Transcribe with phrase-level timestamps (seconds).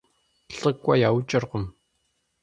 [0.57, 1.65] ЛӀыкӀуэ яукӀыркъым.